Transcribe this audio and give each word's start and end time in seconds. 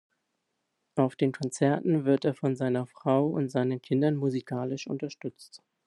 Auf 0.95 1.15
den 1.15 1.31
Konzerten 1.31 2.05
wird 2.05 2.25
er 2.25 2.33
von 2.33 2.55
seiner 2.55 2.87
Frau 2.87 3.27
und 3.27 3.49
seinen 3.51 3.83
Kindern 3.83 4.15
musikalisch 4.15 4.87
unterstützt. 4.87 5.61